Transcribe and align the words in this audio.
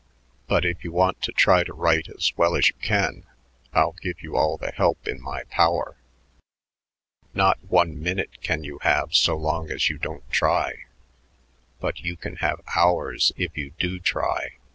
But 0.47 0.65
If 0.65 0.83
you 0.83 0.91
want 0.91 1.21
to 1.21 1.31
try 1.31 1.63
to 1.63 1.73
write 1.75 2.09
as 2.09 2.33
well 2.35 2.55
as 2.55 2.67
you 2.69 2.73
can, 2.81 3.23
I'll 3.71 3.91
give 3.91 4.23
you 4.23 4.35
all 4.35 4.57
the 4.57 4.71
help 4.71 5.07
in 5.07 5.21
my 5.21 5.43
power. 5.51 5.95
Not 7.35 7.59
one 7.67 8.01
minute 8.01 8.41
can 8.41 8.63
you 8.63 8.79
have 8.79 9.13
so 9.13 9.37
long 9.37 9.69
as 9.69 9.91
you 9.91 9.99
don't 9.99 10.27
try, 10.31 10.85
but 11.79 11.99
you 11.99 12.17
can 12.17 12.37
have 12.37 12.61
hours 12.75 13.31
if 13.37 13.55
you 13.55 13.73
do 13.77 13.99
try. 13.99 14.53